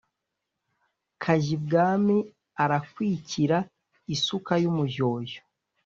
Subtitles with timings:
[1.21, 2.17] Kajyibwami
[2.63, 3.57] arakwikira
[4.15, 5.41] isuka y’umujyojyo